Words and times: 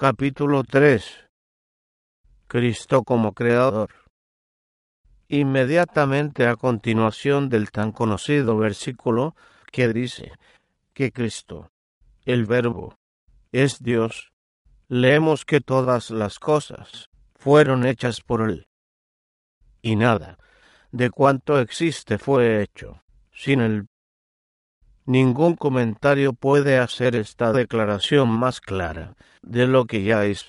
Capítulo 0.00 0.64
3 0.64 1.28
Cristo 2.46 3.02
como 3.02 3.34
Creador 3.34 3.90
Inmediatamente 5.28 6.46
a 6.46 6.56
continuación 6.56 7.50
del 7.50 7.70
tan 7.70 7.92
conocido 7.92 8.56
versículo 8.56 9.36
que 9.70 9.92
dice 9.92 10.32
que 10.94 11.12
Cristo, 11.12 11.68
el 12.24 12.46
Verbo, 12.46 12.96
es 13.52 13.82
Dios, 13.82 14.32
leemos 14.88 15.44
que 15.44 15.60
todas 15.60 16.10
las 16.10 16.38
cosas 16.38 17.10
fueron 17.34 17.84
hechas 17.84 18.22
por 18.22 18.48
Él. 18.48 18.68
Y 19.82 19.96
nada 19.96 20.38
de 20.92 21.10
cuanto 21.10 21.60
existe 21.60 22.16
fue 22.16 22.62
hecho 22.62 23.02
sin 23.34 23.60
Él. 23.60 23.89
Ningún 25.10 25.56
comentario 25.56 26.34
puede 26.34 26.78
hacer 26.78 27.16
esta 27.16 27.52
declaración 27.52 28.28
más 28.28 28.60
clara 28.60 29.16
de 29.42 29.66
lo 29.66 29.86
que 29.86 30.04
ya 30.04 30.24
es. 30.24 30.46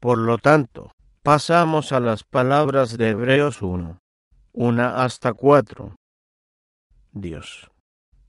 Por 0.00 0.18
lo 0.18 0.36
tanto, 0.36 0.92
pasamos 1.22 1.92
a 1.92 2.00
las 2.00 2.22
palabras 2.22 2.98
de 2.98 3.08
Hebreos 3.08 3.62
1, 3.62 3.98
una 4.52 5.02
hasta 5.02 5.32
cuatro. 5.32 5.96
Dios, 7.12 7.70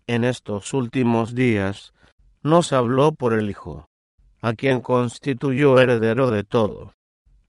en 0.07 0.23
estos 0.23 0.73
últimos 0.73 1.35
días, 1.35 1.91
nos 2.43 2.71
habló 2.71 3.11
por 3.11 3.33
el 3.33 3.49
Hijo, 3.49 3.89
a 4.41 4.53
quien 4.53 4.79
constituyó 4.79 5.79
heredero 5.79 6.31
de 6.31 6.45
todo, 6.45 6.93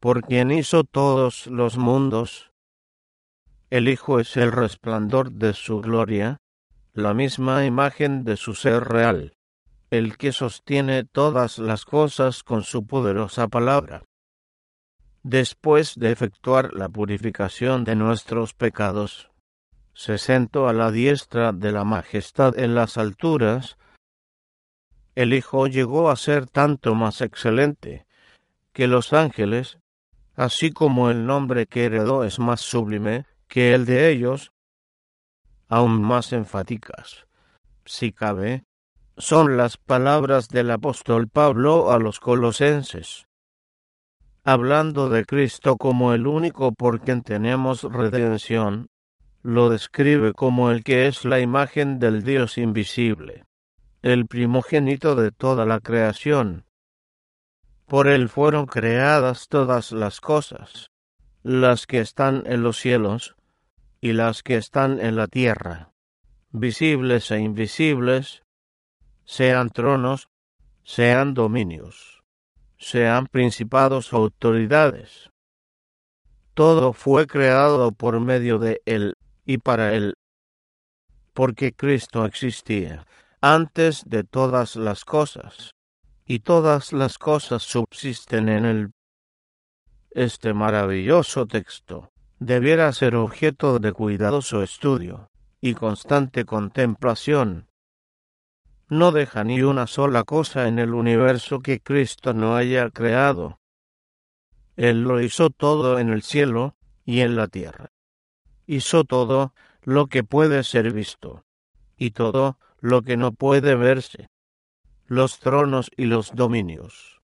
por 0.01 0.23
quien 0.23 0.51
hizo 0.51 0.83
todos 0.83 1.47
los 1.47 1.79
mundos. 1.79 2.51
El 3.71 3.89
Hijo 3.89 4.19
es 4.19 4.37
el 4.37 4.51
resplandor 4.51 5.31
de 5.31 5.53
su 5.53 5.81
gloria, 5.81 6.41
la 6.99 7.15
misma 7.15 7.65
imagen 7.65 8.25
de 8.25 8.37
su 8.37 8.55
ser 8.55 8.83
real, 8.83 9.33
el 9.91 10.17
que 10.17 10.33
sostiene 10.33 11.05
todas 11.05 11.59
las 11.59 11.85
cosas 11.85 12.43
con 12.43 12.65
su 12.65 12.87
poderosa 12.87 13.47
palabra. 13.47 14.03
Después 15.23 15.95
de 15.95 16.11
efectuar 16.11 16.75
la 16.75 16.89
purificación 16.89 17.85
de 17.85 17.95
nuestros 17.95 18.53
pecados, 18.53 19.31
se 19.95 20.19
sentó 20.19 20.69
a 20.69 20.73
la 20.73 20.91
diestra 20.91 21.53
de 21.53 21.71
la 21.71 21.85
majestad 21.85 22.59
en 22.59 22.75
las 22.75 22.99
alturas, 22.99 23.79
el 25.15 25.35
Hijo 25.35 25.69
llegó 25.69 26.11
a 26.11 26.17
ser 26.17 26.47
tanto 26.47 26.97
más 26.97 27.21
excelente 27.21 28.07
que 28.73 28.89
los 28.89 29.13
ángeles, 29.13 29.79
así 30.35 30.73
como 30.73 31.11
el 31.11 31.27
nombre 31.27 31.67
que 31.67 31.85
heredó 31.85 32.25
es 32.25 32.41
más 32.41 32.61
sublime 32.61 33.25
que 33.47 33.73
el 33.73 33.87
de 33.87 34.11
ellos, 34.11 34.53
aún 35.69 36.03
más 36.03 36.33
enfáticas, 36.33 37.27
si 37.85 38.13
cabe, 38.13 38.65
son 39.17 39.57
las 39.57 39.77
palabras 39.77 40.49
del 40.49 40.71
apóstol 40.71 41.29
Pablo 41.29 41.91
a 41.91 41.99
los 41.99 42.21
colosenses. 42.21 43.27
Hablando 44.45 45.09
de 45.09 45.25
Cristo 45.25 45.77
como 45.77 46.15
el 46.15 46.27
único 46.27 46.73
por 46.73 47.01
quien 47.01 47.23
tenemos 47.23 47.83
redención, 47.83 48.89
lo 49.43 49.69
describe 49.69 50.33
como 50.33 50.71
el 50.71 50.85
que 50.85 51.07
es 51.07 51.25
la 51.25 51.41
imagen 51.41 51.99
del 51.99 52.23
Dios 52.23 52.59
invisible, 52.59 53.45
el 54.03 54.27
primogénito 54.27 55.17
de 55.17 55.33
toda 55.33 55.67
la 55.67 55.81
creación. 55.81 56.65
Por 57.87 58.09
él 58.09 58.29
fueron 58.29 58.67
creadas 58.67 59.49
todas 59.49 59.93
las 59.93 60.21
cosas, 60.21 60.91
las 61.43 61.87
que 61.87 62.01
están 62.01 62.45
en 62.47 62.63
los 62.63 62.79
cielos, 62.79 63.38
y 64.01 64.13
las 64.13 64.43
que 64.43 64.57
están 64.57 65.01
en 65.01 65.17
la 65.17 65.27
tierra, 65.27 65.93
visibles 66.51 67.31
e 67.31 67.41
invisibles, 67.41 68.43
sean 69.25 69.71
tronos, 69.71 70.29
sean 70.85 71.35
dominios, 71.35 72.23
sean 72.79 73.27
principados 73.27 74.13
o 74.13 74.19
autoridades. 74.19 75.31
Todo 76.55 76.93
fue 76.93 77.27
creado 77.27 77.93
por 77.93 78.21
medio 78.21 78.59
de 78.59 78.81
Él 78.85 79.15
y 79.45 79.59
para 79.59 79.95
Él, 79.95 80.15
porque 81.35 81.73
Cristo 81.73 82.25
existía 82.25 83.07
antes 83.41 84.03
de 84.07 84.25
todas 84.25 84.77
las 84.77 85.05
cosas, 85.05 85.73
y 86.25 86.41
todas 86.41 86.93
las 86.93 87.19
cosas 87.19 87.63
subsisten 87.63 88.49
en 88.49 88.65
Él. 88.65 88.91
Este 90.11 90.53
maravilloso 90.55 91.47
texto 91.47 92.11
debiera 92.39 92.93
ser 92.93 93.17
objeto 93.17 93.79
de 93.79 93.93
cuidadoso 93.93 94.63
estudio 94.63 95.31
y 95.61 95.75
constante 95.75 96.45
contemplación. 96.45 97.69
No 98.89 99.13
deja 99.13 99.45
ni 99.45 99.63
una 99.63 99.87
sola 99.87 100.25
cosa 100.25 100.69
en 100.69 100.79
el 100.79 100.95
universo 100.95 101.61
que 101.61 101.81
Cristo 101.81 102.33
no 102.33 102.57
haya 102.57 102.91
creado. 102.91 103.59
Él 104.77 105.03
lo 105.03 105.21
hizo 105.21 105.51
todo 105.51 105.99
en 105.99 106.11
el 106.11 106.23
cielo 106.23 106.77
y 107.05 107.21
en 107.21 107.37
la 107.37 107.49
tierra. 107.49 107.91
Hizo 108.67 109.05
todo 109.05 109.53
lo 109.83 110.07
que 110.07 110.23
puede 110.23 110.63
ser 110.63 110.93
visto 110.93 111.45
y 111.97 112.13
todo 112.13 112.59
lo 112.81 113.03
que 113.03 113.17
no 113.17 113.33
puede 113.33 113.75
verse, 113.75 114.29
los 115.07 115.41
tronos 115.41 115.91
y 115.97 116.05
los 116.05 116.35
dominios, 116.35 117.21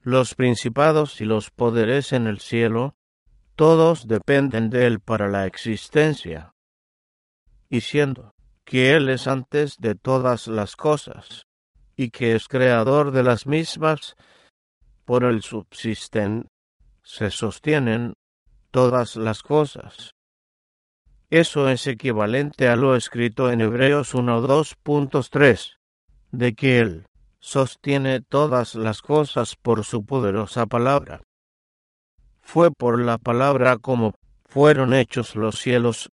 los 0.00 0.34
principados 0.34 1.20
y 1.20 1.26
los 1.26 1.50
poderes 1.50 2.12
en 2.12 2.26
el 2.26 2.40
cielo 2.40 2.96
todos 3.56 4.08
dependen 4.08 4.68
de 4.70 4.86
Él 4.86 5.00
para 5.00 5.28
la 5.28 5.46
existencia. 5.46 6.52
Y 7.68 7.80
siendo 7.80 8.32
que 8.64 8.94
Él 8.94 9.08
es 9.08 9.26
antes 9.26 9.76
de 9.78 9.94
todas 9.94 10.48
las 10.48 10.76
cosas, 10.76 11.46
y 11.96 12.10
que 12.10 12.34
es 12.34 12.48
creador 12.48 13.12
de 13.12 13.22
las 13.22 13.46
mismas, 13.46 14.16
por 15.04 15.24
Él 15.24 15.42
subsisten, 15.42 16.48
se 17.02 17.30
sostienen 17.30 18.14
todas 18.70 19.16
las 19.16 19.42
cosas. 19.42 20.10
Eso 21.30 21.68
es 21.68 21.86
equivalente 21.86 22.68
a 22.68 22.76
lo 22.76 22.96
escrito 22.96 23.50
en 23.50 23.60
Hebreos 23.60 24.14
1.2.3, 24.14 25.76
de 26.32 26.54
que 26.54 26.80
Él 26.80 27.06
sostiene 27.38 28.20
todas 28.20 28.74
las 28.74 29.02
cosas 29.02 29.54
por 29.56 29.84
su 29.84 30.04
poderosa 30.04 30.66
palabra 30.66 31.20
fue 32.44 32.70
por 32.70 33.00
la 33.00 33.18
palabra 33.18 33.78
como 33.78 34.14
fueron 34.44 34.94
hechos 34.94 35.34
los 35.34 35.58
cielos, 35.58 36.10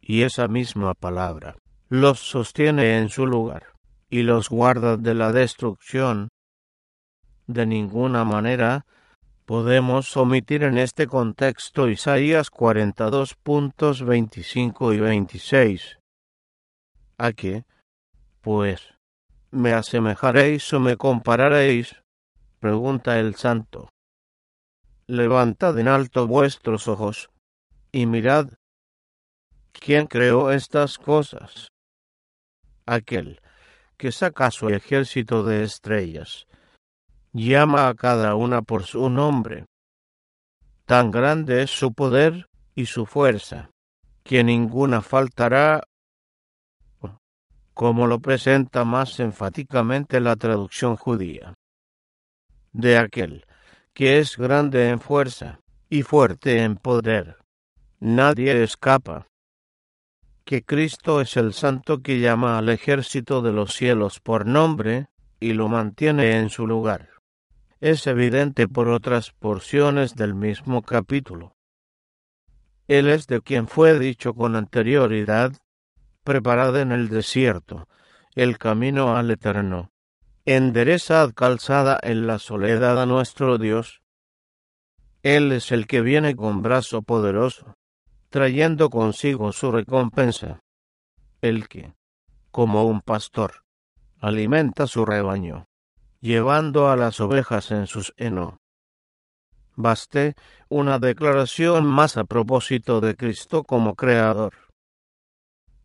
y 0.00 0.22
esa 0.22 0.48
misma 0.48 0.94
palabra 0.94 1.56
los 1.88 2.18
sostiene 2.18 2.98
en 2.98 3.10
su 3.10 3.26
lugar 3.26 3.74
y 4.08 4.22
los 4.22 4.48
guarda 4.48 4.96
de 4.96 5.14
la 5.14 5.30
destrucción. 5.32 6.30
De 7.46 7.66
ninguna 7.66 8.24
manera 8.24 8.86
podemos 9.44 10.16
omitir 10.16 10.64
en 10.64 10.78
este 10.78 11.06
contexto 11.06 11.88
Isaías 11.88 12.50
42 12.50 13.34
puntos 13.36 14.02
25 14.02 14.92
y 14.94 15.00
26. 15.00 15.98
¿A 17.18 17.32
qué? 17.32 17.64
Pues, 18.40 18.94
¿me 19.50 19.72
asemejaréis 19.72 20.72
o 20.72 20.80
me 20.80 20.96
compararéis? 20.96 21.96
pregunta 22.60 23.18
el 23.20 23.34
santo 23.36 23.90
levantad 25.10 25.78
en 25.78 25.88
alto 25.88 26.26
vuestros 26.26 26.88
ojos, 26.88 27.30
y 27.92 28.06
mirad, 28.06 28.48
¿quién 29.72 30.06
creó 30.06 30.52
estas 30.52 30.98
cosas? 30.98 31.68
Aquel 32.86 33.40
que 33.96 34.12
saca 34.12 34.50
su 34.50 34.68
ejército 34.68 35.42
de 35.42 35.64
estrellas, 35.64 36.46
llama 37.32 37.88
a 37.88 37.94
cada 37.94 38.34
una 38.34 38.62
por 38.62 38.84
su 38.84 39.10
nombre. 39.10 39.66
Tan 40.86 41.10
grande 41.10 41.62
es 41.62 41.70
su 41.70 41.92
poder 41.92 42.46
y 42.74 42.86
su 42.86 43.04
fuerza, 43.04 43.70
que 44.22 44.42
ninguna 44.42 45.02
faltará, 45.02 45.82
como 47.74 48.06
lo 48.06 48.20
presenta 48.20 48.84
más 48.84 49.20
enfáticamente 49.20 50.20
la 50.20 50.36
traducción 50.36 50.96
judía, 50.96 51.54
de 52.72 52.96
aquel 52.96 53.44
que 54.00 54.18
es 54.18 54.38
grande 54.38 54.88
en 54.88 54.98
fuerza 54.98 55.60
y 55.90 56.04
fuerte 56.04 56.62
en 56.62 56.76
poder. 56.76 57.36
Nadie 57.98 58.62
escapa. 58.62 59.26
Que 60.46 60.62
Cristo 60.62 61.20
es 61.20 61.36
el 61.36 61.52
santo 61.52 62.00
que 62.00 62.18
llama 62.18 62.56
al 62.56 62.70
ejército 62.70 63.42
de 63.42 63.52
los 63.52 63.74
cielos 63.74 64.18
por 64.18 64.46
nombre 64.46 65.08
y 65.38 65.52
lo 65.52 65.68
mantiene 65.68 66.38
en 66.38 66.48
su 66.48 66.66
lugar. 66.66 67.10
es 67.80 68.06
evidente 68.06 68.68
por 68.68 68.88
otras 68.88 69.32
porciones 69.32 70.14
del 70.14 70.34
mismo 70.34 70.80
capítulo. 70.80 71.54
Él 72.88 73.06
es 73.06 73.26
de 73.26 73.42
quien 73.42 73.68
fue 73.68 73.98
dicho 73.98 74.32
con 74.32 74.56
anterioridad, 74.56 75.52
preparad 76.24 76.80
en 76.80 76.92
el 76.92 77.10
desierto 77.10 77.86
el 78.34 78.56
camino 78.56 79.14
al 79.14 79.30
eterno. 79.30 79.89
Enderezad 80.52 81.32
calzada 81.32 81.96
en 82.02 82.26
la 82.26 82.40
soledad 82.40 83.00
a 83.00 83.06
nuestro 83.06 83.56
Dios. 83.56 84.02
Él 85.22 85.52
es 85.52 85.70
el 85.70 85.86
que 85.86 86.00
viene 86.00 86.34
con 86.34 86.60
brazo 86.60 87.02
poderoso, 87.02 87.76
trayendo 88.30 88.90
consigo 88.90 89.52
su 89.52 89.70
recompensa. 89.70 90.58
El 91.40 91.68
que, 91.68 91.94
como 92.50 92.82
un 92.82 93.00
pastor, 93.00 93.62
alimenta 94.18 94.88
su 94.88 95.04
rebaño 95.04 95.66
llevando 96.20 96.90
a 96.90 96.96
las 96.96 97.20
ovejas 97.20 97.70
en 97.70 97.86
sus 97.86 98.12
heno. 98.16 98.58
Baste 99.76 100.34
una 100.68 100.98
declaración 100.98 101.86
más 101.86 102.16
a 102.16 102.24
propósito 102.24 103.00
de 103.00 103.14
Cristo 103.14 103.62
como 103.62 103.94
Creador. 103.94 104.54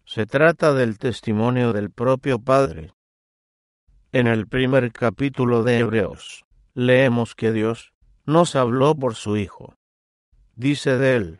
Se 0.06 0.26
trata 0.26 0.74
del 0.74 0.98
testimonio 0.98 1.72
del 1.72 1.92
propio 1.92 2.40
Padre. 2.40 2.95
En 4.16 4.28
el 4.28 4.48
primer 4.48 4.94
capítulo 4.94 5.64
de 5.64 5.80
Hebreos, 5.80 6.46
leemos 6.74 7.36
que 7.36 7.52
Dios 7.52 7.94
nos 8.26 8.56
habló 8.56 8.96
por 8.96 9.14
su 9.16 9.36
Hijo. 9.36 9.76
Dice 10.56 10.98
de 10.98 11.18
él, 11.18 11.40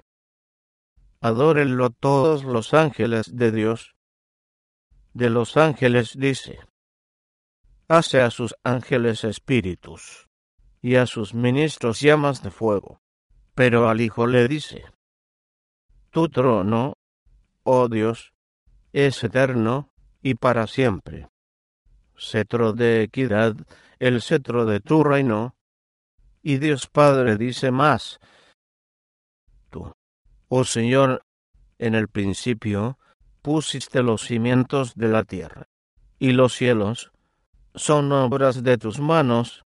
Adórenlo 1.22 1.90
todos 1.90 2.44
los 2.44 2.74
ángeles 2.74 3.34
de 3.34 3.54
Dios. 3.54 3.96
De 5.14 5.30
los 5.30 5.56
ángeles 5.56 6.18
dice, 6.18 6.60
hace 7.88 8.20
a 8.20 8.30
sus 8.30 8.54
ángeles 8.66 9.24
espíritus 9.24 10.28
y 10.82 10.96
a 10.96 11.06
sus 11.06 11.34
ministros 11.34 12.02
llamas 12.02 12.44
de 12.44 12.52
fuego. 12.52 13.00
Pero 13.54 13.88
al 13.88 14.02
Hijo 14.02 14.28
le 14.28 14.50
dice, 14.50 14.84
Tu 16.10 16.28
trono, 16.28 16.96
oh 17.64 17.88
Dios, 17.88 18.34
es 18.92 19.24
eterno 19.24 19.88
y 20.22 20.36
para 20.36 20.68
siempre. 20.68 21.30
Cetro 22.18 22.74
de 22.74 23.04
equidad, 23.04 23.56
el 24.00 24.22
cetro 24.22 24.66
de 24.66 24.80
tu 24.80 25.04
reino. 25.04 25.56
Y 26.42 26.58
Dios 26.58 26.88
Padre 26.88 27.38
dice 27.38 27.72
más, 27.72 28.20
Tú, 29.70 29.92
oh 30.48 30.64
Señor, 30.64 31.24
en 31.80 31.96
el 31.96 32.08
principio 32.08 32.98
pusiste 33.42 34.02
los 34.02 34.24
cimientos 34.26 34.96
de 34.96 35.08
la 35.08 35.24
tierra, 35.24 35.68
y 36.20 36.32
los 36.32 36.54
cielos 36.54 37.12
son 37.76 38.12
obras 38.12 38.64
de 38.64 38.78
tus 38.78 39.00
manos. 39.00 39.66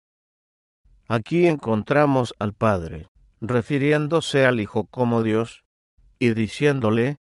Aquí 1.08 1.46
encontramos 1.46 2.34
al 2.38 2.52
Padre, 2.52 3.08
refiriéndose 3.40 4.44
al 4.44 4.60
Hijo 4.60 4.84
como 4.84 5.22
Dios, 5.22 5.64
y 6.18 6.34
diciéndole, 6.34 7.18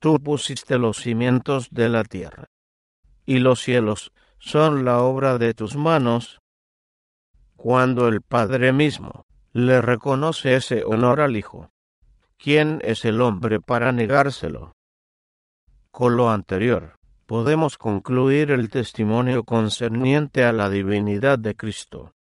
Tú 0.00 0.20
pusiste 0.20 0.78
los 0.78 0.98
cimientos 0.98 1.70
de 1.70 1.88
la 1.88 2.04
tierra, 2.04 2.46
y 3.28 3.40
los 3.40 3.60
cielos 3.60 4.10
son 4.38 4.86
la 4.86 5.02
obra 5.02 5.36
de 5.36 5.52
tus 5.52 5.76
manos. 5.76 6.40
Cuando 7.56 8.08
el 8.08 8.22
Padre 8.22 8.72
mismo 8.72 9.26
le 9.52 9.82
reconoce 9.82 10.56
ese 10.56 10.82
honor 10.82 11.20
al 11.20 11.36
Hijo, 11.36 11.68
¿quién 12.38 12.80
es 12.82 13.04
el 13.04 13.20
hombre 13.20 13.60
para 13.60 13.92
negárselo? 13.92 14.72
Con 15.90 16.16
lo 16.16 16.30
anterior, 16.30 16.94
podemos 17.26 17.76
concluir 17.76 18.50
el 18.50 18.70
testimonio 18.70 19.44
concerniente 19.44 20.44
a 20.44 20.52
la 20.54 20.70
divinidad 20.70 21.38
de 21.38 21.54
Cristo 21.54 22.14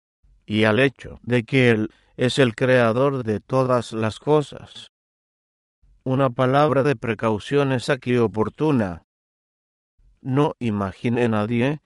y 0.45 0.65
al 0.65 0.77
hecho 0.77 1.19
de 1.24 1.45
que 1.45 1.69
Él 1.69 1.89
es 2.18 2.38
el 2.38 2.54
creador 2.54 3.24
de 3.24 3.39
todas 3.39 3.94
las 3.94 4.19
cosas. 4.19 4.92
Una 6.04 6.30
palabra 6.30 6.83
de 6.83 6.98
precaución 6.98 7.71
es 7.71 7.89
aquí 7.89 8.18
oportuna. 8.18 9.06
No 10.22 10.56
imagine 10.60 11.28
nadie 11.30 11.81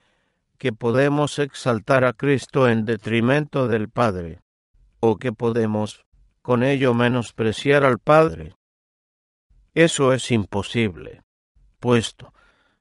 que 0.58 0.72
podemos 0.72 1.40
exaltar 1.40 2.04
a 2.06 2.14
Cristo 2.14 2.70
en 2.70 2.86
detrimento 2.86 3.68
del 3.68 3.90
Padre, 3.90 4.42
o 5.00 5.18
que 5.18 5.34
podemos 5.34 6.06
con 6.42 6.64
ello 6.64 6.94
menospreciar 6.94 7.84
al 7.84 8.00
Padre. 8.00 8.56
Eso 9.74 10.14
es 10.14 10.32
imposible, 10.32 11.24
puesto 11.80 12.34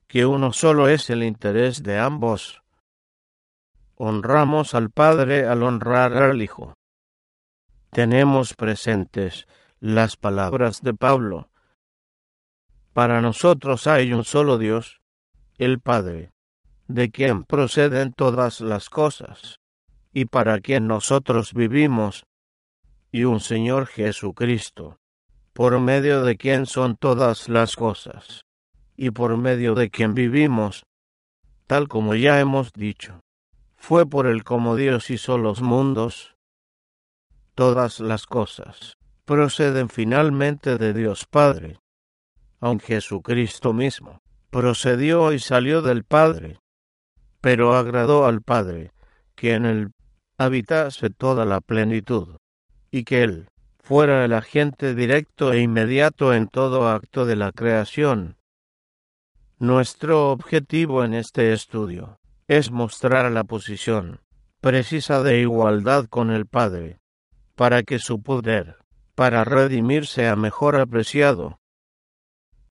que 0.07 0.27
uno 0.27 0.53
solo 0.53 0.89
es 0.89 1.09
el 1.09 1.23
interés 1.23 1.83
de 1.83 1.99
ambos. 1.99 2.63
Honramos 3.95 4.75
al 4.75 4.91
Padre 4.91 5.47
al 5.47 5.63
honrar 5.63 6.15
al 6.15 6.43
Hijo. 6.43 6.75
Tenemos 7.91 8.55
presentes 8.55 9.47
las 9.79 10.17
palabras 10.17 10.83
de 10.83 10.95
Pablo. 10.95 11.49
Para 12.93 13.21
nosotros 13.21 13.87
hay 13.87 14.13
un 14.13 14.25
solo 14.25 14.59
Dios, 14.59 15.00
el 15.61 15.79
Padre, 15.79 16.31
de 16.89 17.11
quien 17.11 17.45
proceden 17.45 18.15
todas 18.15 18.63
las 18.63 18.89
cosas, 18.89 19.61
y 20.11 20.25
para 20.25 20.59
quien 20.61 20.87
nosotros 20.87 21.53
vivimos, 21.53 22.25
y 23.13 23.25
un 23.25 23.41
Señor 23.41 23.87
Jesucristo, 23.87 24.97
por 25.53 25.79
medio 25.79 26.25
de 26.25 26.39
quien 26.39 26.65
son 26.65 26.97
todas 26.97 27.51
las 27.51 27.77
cosas 27.77 28.47
y 28.97 29.11
por 29.11 29.37
medio 29.37 29.75
de 29.75 29.91
quien 29.91 30.15
vivimos, 30.15 30.85
tal 31.67 31.89
como 31.89 32.15
ya 32.15 32.41
hemos 32.41 32.73
dicho. 32.73 33.21
Fue 33.77 34.07
por 34.07 34.27
el 34.27 34.45
como 34.45 34.77
Dios 34.77 35.11
hizo 35.11 35.37
los 35.37 35.61
mundos. 35.61 36.37
Todas 37.55 38.01
las 38.01 38.25
cosas 38.25 38.95
proceden 39.27 39.91
finalmente 39.91 40.79
de 40.79 40.95
Dios 40.95 41.27
Padre, 41.27 41.79
aunque 42.61 42.95
Jesucristo 42.95 43.75
mismo 43.75 44.21
procedió 44.51 45.33
y 45.33 45.39
salió 45.39 45.83
del 45.83 46.05
Padre, 46.05 46.59
pero 47.41 47.75
agradó 47.75 48.27
al 48.27 48.43
Padre 48.43 48.93
que 49.35 49.55
en 49.55 49.65
él 49.65 49.93
habitase 50.37 51.11
toda 51.11 51.45
la 51.45 51.61
plenitud, 51.61 52.37
y 52.91 53.05
que 53.05 53.23
él 53.23 53.49
fuera 53.79 54.25
el 54.25 54.33
agente 54.33 54.95
directo 54.95 55.53
e 55.53 55.61
inmediato 55.61 56.35
en 56.35 56.49
todo 56.49 56.89
acto 56.89 57.25
de 57.27 57.37
la 57.37 57.53
creación, 57.53 58.37
nuestro 59.59 60.31
objetivo 60.31 61.05
en 61.05 61.15
este 61.15 61.53
estudio 61.53 62.19
es 62.49 62.71
mostrar 62.71 63.31
la 63.31 63.45
posición 63.45 64.21
precisa 64.61 65.23
de 65.23 65.41
igualdad 65.41 66.07
con 66.07 66.31
el 66.31 66.47
Padre, 66.47 66.99
para 67.55 67.83
que 67.83 67.99
su 67.99 68.23
poder 68.23 68.77
para 69.15 69.45
redimir 69.45 70.07
sea 70.07 70.35
mejor 70.35 70.77
apreciado 70.77 71.60